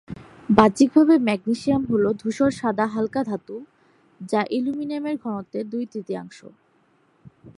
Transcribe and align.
বাহ্যিকভাবে 0.49 1.15
ম্যাগনেসিয়াম 1.27 1.83
হলো 1.91 2.09
ধূসর-সাদা 2.21 2.85
হাল্কা 2.87 3.21
ধাতু 3.23 3.55
যা 4.21 4.41
অ্যালুমিনিয়ামের 4.49 5.15
ঘনত্বের 5.23 5.65
দুই-তৃতীয়াংশ। 5.69 6.39